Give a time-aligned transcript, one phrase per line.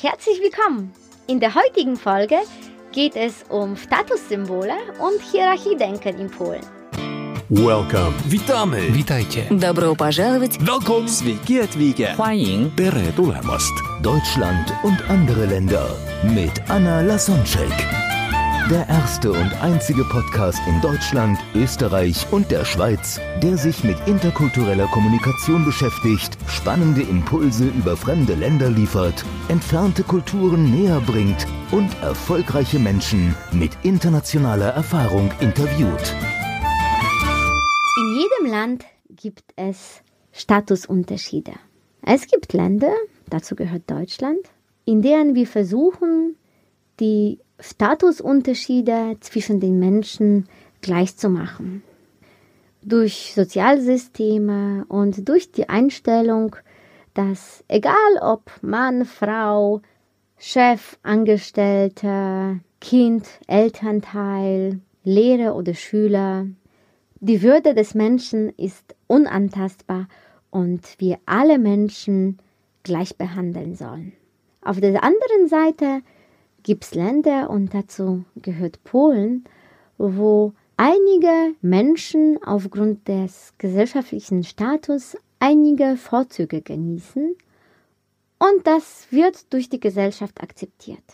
[0.00, 0.92] Herzlich willkommen!
[1.26, 2.36] In der heutigen Folge
[2.92, 6.62] geht es um Statussymbole und Hierarchiedenken in Polen.
[7.48, 8.14] Welcome.
[8.26, 8.94] Witamy.
[8.94, 9.48] Witajcie.
[9.50, 10.56] Добро пожаловать!
[10.60, 11.08] Welcome.
[11.08, 12.14] Sveiki atvykę.
[12.16, 13.72] 欢迎 Tere tulemast.
[14.02, 15.88] Deutschland und andere Länder
[16.22, 18.06] mit Anna Lasonczek.
[18.70, 24.86] Der erste und einzige Podcast in Deutschland, Österreich und der Schweiz, der sich mit interkultureller
[24.88, 33.34] Kommunikation beschäftigt, spannende Impulse über fremde Länder liefert, entfernte Kulturen näher bringt und erfolgreiche Menschen
[33.52, 36.14] mit internationaler Erfahrung interviewt.
[37.96, 41.52] In jedem Land gibt es Statusunterschiede.
[42.02, 42.92] Es gibt Länder,
[43.30, 44.40] dazu gehört Deutschland,
[44.84, 46.36] in denen wir versuchen,
[47.00, 50.48] die Statusunterschiede zwischen den Menschen
[50.80, 51.82] gleichzumachen.
[52.82, 56.56] Durch Sozialsysteme und durch die Einstellung,
[57.14, 59.82] dass egal ob Mann, Frau,
[60.36, 66.46] Chef, Angestellter, Kind, Elternteil, Lehrer oder Schüler,
[67.20, 70.06] die Würde des Menschen ist unantastbar
[70.50, 72.38] und wir alle Menschen
[72.84, 74.12] gleich behandeln sollen.
[74.62, 76.02] Auf der anderen Seite
[76.62, 79.44] gibt es Länder, und dazu gehört Polen,
[79.96, 87.36] wo einige Menschen aufgrund des gesellschaftlichen Status einige Vorzüge genießen
[88.38, 91.04] und das wird durch die Gesellschaft akzeptiert.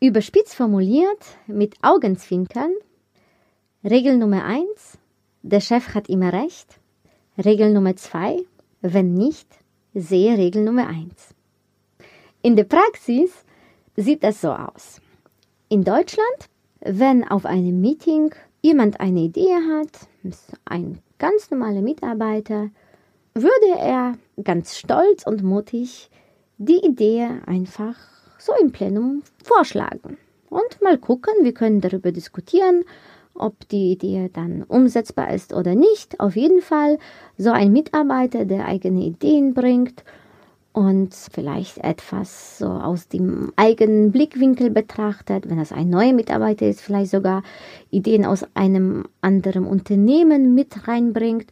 [0.00, 2.72] Überspitzt formuliert mit Augenzwinkern,
[3.84, 4.98] Regel Nummer eins:
[5.42, 6.78] der Chef hat immer recht.
[7.42, 8.38] Regel Nummer zwei:
[8.80, 9.48] wenn nicht,
[9.94, 11.34] sehe Regel Nummer eins.
[12.42, 13.44] In der Praxis
[13.96, 15.00] sieht das so aus.
[15.68, 16.48] In Deutschland,
[16.80, 20.08] wenn auf einem Meeting jemand eine Idee hat,
[20.64, 22.70] ein ganz normaler Mitarbeiter,
[23.34, 26.10] würde er ganz stolz und mutig
[26.58, 27.96] die Idee einfach
[28.38, 30.18] so im Plenum vorschlagen.
[30.50, 32.84] Und mal gucken, wir können darüber diskutieren,
[33.34, 36.20] ob die Idee dann umsetzbar ist oder nicht.
[36.20, 36.98] Auf jeden Fall
[37.38, 40.04] so ein Mitarbeiter, der eigene Ideen bringt
[40.72, 46.80] und vielleicht etwas so aus dem eigenen Blickwinkel betrachtet, wenn es ein neuer Mitarbeiter ist,
[46.80, 47.42] vielleicht sogar
[47.90, 51.50] Ideen aus einem anderen Unternehmen mit reinbringt,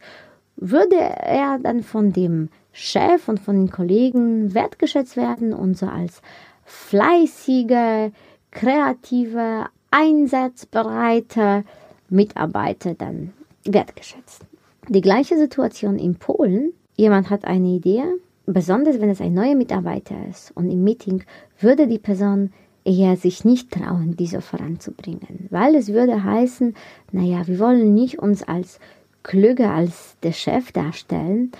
[0.55, 6.21] würde er dann von dem Chef und von den Kollegen wertgeschätzt werden und so als
[6.65, 8.11] fleißige,
[8.51, 11.63] kreative, einsatzbereite
[12.09, 13.33] Mitarbeiter dann
[13.65, 14.45] wertgeschätzt.
[14.89, 16.73] Die gleiche Situation in Polen.
[16.95, 18.03] Jemand hat eine Idee,
[18.45, 21.23] besonders wenn es ein neuer Mitarbeiter ist und im Meeting
[21.59, 22.51] würde die Person
[22.83, 26.75] eher sich nicht trauen, diese voranzubringen, weil es würde heißen,
[27.11, 28.79] naja, wir wollen nicht uns als
[29.23, 31.51] klüger als der Chef darstellen,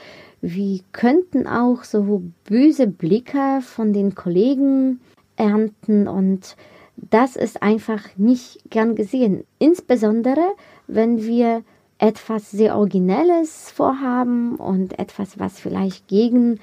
[0.41, 4.99] wir könnten auch so böse Blicke von den Kollegen
[5.35, 6.55] ernten und
[6.97, 9.43] das ist einfach nicht gern gesehen.
[9.59, 10.43] Insbesondere,
[10.87, 11.63] wenn wir
[12.01, 16.59] etwas sehr Originelles vorhaben und etwas, was vielleicht gegen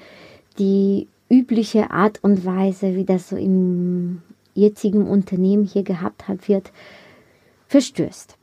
[0.59, 4.21] die übliche Art und Weise, wie das so im
[4.53, 6.73] jetzigen Unternehmen hier gehabt wird,
[7.67, 8.35] verstößt.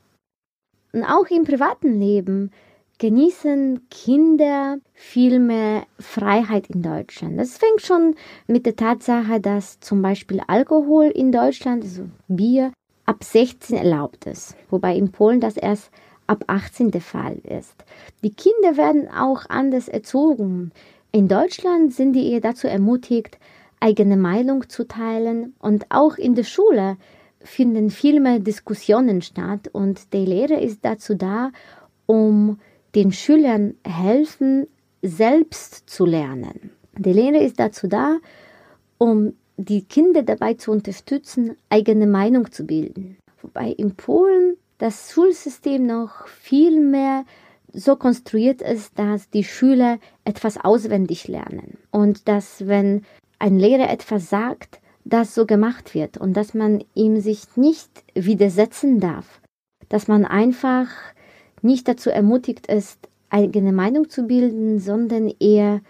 [0.95, 2.51] Und auch im privaten Leben
[2.99, 7.39] genießen Kinder viel mehr Freiheit in Deutschland.
[7.39, 8.15] Das fängt schon
[8.47, 12.73] mit der Tatsache, dass zum Beispiel Alkohol in Deutschland, also Bier,
[13.05, 15.91] ab 16 erlaubt ist, wobei in Polen das erst
[16.27, 17.85] ab 18 der Fall ist.
[18.23, 20.73] Die Kinder werden auch anders erzogen.
[21.13, 23.39] In Deutschland sind die eher dazu ermutigt,
[23.81, 26.97] eigene Meinung zu teilen und auch in der Schule
[27.41, 31.53] finden viel mehr Diskussionen statt und der Lehrer ist dazu da,
[32.07, 32.59] um
[32.95, 34.67] den Schülern helfen,
[35.03, 36.71] selbst zu lernen.
[36.97, 38.17] Der Lehrer ist dazu da,
[38.99, 43.17] um die Kinder dabei zu unterstützen, eigene Meinung zu bilden.
[43.43, 47.25] Wobei in Polen das Schulsystem noch viel mehr
[47.73, 53.03] so konstruiert ist, dass die Schüler etwas auswendig lernen und dass wenn
[53.39, 58.99] ein Lehrer etwas sagt, das so gemacht wird und dass man ihm sich nicht widersetzen
[58.99, 59.41] darf,
[59.89, 60.89] dass man einfach
[61.63, 62.99] nicht dazu ermutigt ist,
[63.31, 65.81] eigene Meinung zu bilden, sondern eher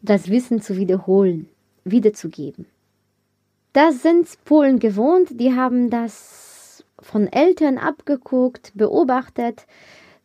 [0.00, 1.48] das Wissen zu wiederholen,
[1.84, 2.66] wiederzugeben.
[3.72, 6.51] Das sind Polen gewohnt, die haben das
[7.02, 9.66] von Eltern abgeguckt, beobachtet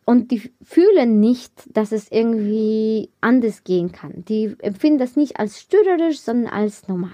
[0.05, 4.23] und die fühlen nicht, dass es irgendwie anders gehen kann.
[4.25, 7.11] Die empfinden das nicht als störerisch, sondern als normal.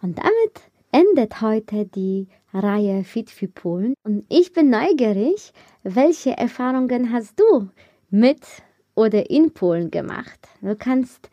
[0.00, 5.52] Und damit endet heute die Reihe Fit für Polen und ich bin neugierig,
[5.82, 7.68] welche Erfahrungen hast du
[8.10, 8.40] mit
[8.94, 10.38] oder in Polen gemacht?
[10.62, 11.30] Du kannst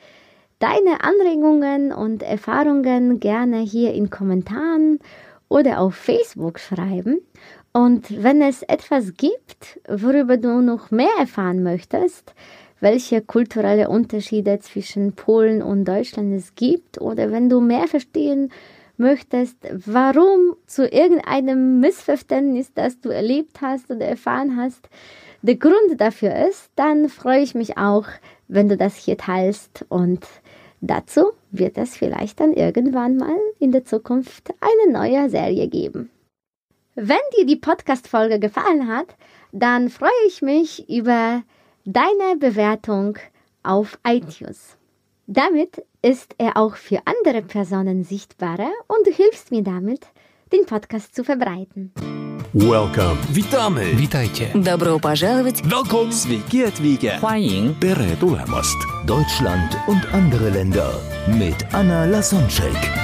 [0.59, 4.99] deine Anregungen und Erfahrungen gerne hier in Kommentaren
[5.49, 7.21] oder auf Facebook schreiben.
[7.75, 12.33] Und wenn es etwas gibt, worüber du noch mehr erfahren möchtest,
[12.79, 18.49] welche kulturelle Unterschiede zwischen Polen und Deutschland es gibt, oder wenn du mehr verstehen
[18.95, 24.87] möchtest, warum zu irgendeinem Missverständnis, das du erlebt hast oder erfahren hast,
[25.41, 28.05] der Grund dafür ist, dann freue ich mich auch,
[28.47, 30.25] wenn du das hier teilst und
[30.79, 36.09] dazu wird es vielleicht dann irgendwann mal in der Zukunft eine neue Serie geben.
[36.94, 39.16] Wenn dir die Podcast-Folge gefallen hat,
[39.52, 41.42] dann freue ich mich über
[41.84, 43.18] deine Bewertung
[43.62, 44.76] auf iTunes.
[45.26, 50.06] Damit ist er auch für andere Personen sichtbarer und du hilfst mir damit,
[50.52, 51.92] den Podcast zu verbreiten.
[52.52, 53.16] Welcome.
[53.32, 53.96] Witamy.
[53.96, 54.48] Witajcie.
[54.54, 55.62] Добро пожаловать!
[55.62, 56.10] Welcome.
[56.10, 57.20] Sveiki atvykę.
[57.20, 58.76] 欢迎 Tere tulemast.
[59.06, 60.92] Deutschland und andere Länder
[61.28, 63.03] mit Anna Lasonczek.